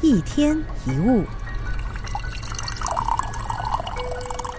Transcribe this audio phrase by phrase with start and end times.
[0.00, 0.56] 一天
[0.86, 1.24] 一物，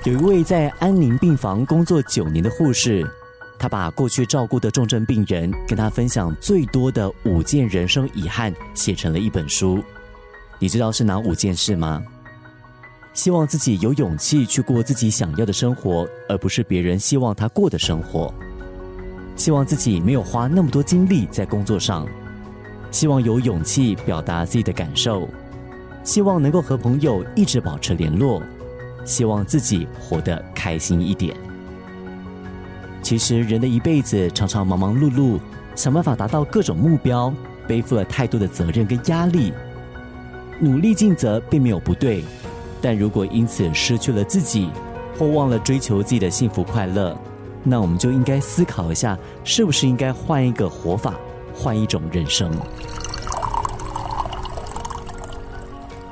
[0.03, 3.09] 有一位在安宁病房工作九年的护士，
[3.57, 9.81] 他把过去照顾的重症病人跟他分享最多的五件人生遗憾，写成了一本书。
[10.59, 12.03] 你知道是哪五件事吗？
[13.13, 18.33] 希望自己有勇气去过自己想要的生活，而不是别人希望他过的生活。
[19.37, 22.05] 希望自己没有花那么多精力在工作上。
[22.91, 25.27] 希望有勇气表达自己的感受，
[26.03, 28.41] 希望能够和朋友一直保持联络，
[29.05, 31.35] 希望自己活得开心一点。
[33.01, 35.39] 其实人的一辈子常常忙忙碌碌，
[35.75, 37.33] 想办法达到各种目标，
[37.67, 39.53] 背负了太多的责任跟压力。
[40.59, 42.23] 努力尽责并没有不对，
[42.81, 44.69] 但如果因此失去了自己，
[45.17, 47.17] 或忘了追求自己的幸福快乐，
[47.63, 51.15] 那我们就应该思考一下，是不是应该换一个活法。
[51.59, 52.49] 换一种人生。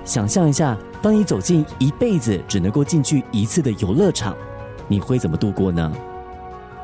[0.04, 4.36] 想象一下，当你走进一辈子只能够进去一次的游乐场，
[4.90, 5.90] 你会怎么度过呢？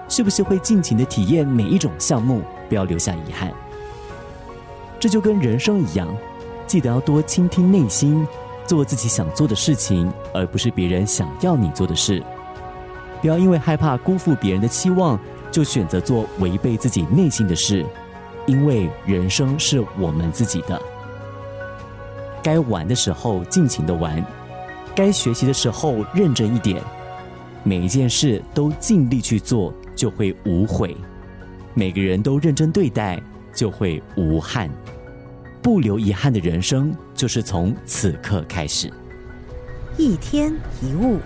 [0.08, 3.52] 是不是会尽情的体验每一种项目，不要留下遗憾？
[4.98, 6.08] 这就跟人生一样，
[6.66, 8.26] 记得要多倾听内心，
[8.66, 12.24] 做自己想做的事情，而不是别人想要你做的事。
[13.22, 17.86] 不要因为害怕辜负别人的期望，就选择做违背自己内心的事。
[18.46, 20.82] 因为人生是我们自己的，
[22.42, 24.24] 该玩的时候尽情的玩，
[24.94, 26.82] 该学习的时候认真一点，
[27.64, 30.96] 每一件事都尽力去做，就会无悔；
[31.74, 33.22] 每个人都认真对待，
[33.56, 34.70] 就会无憾。
[35.62, 38.92] 不留遗憾的人生，就是从此刻开始。
[39.98, 41.20] 一天一物。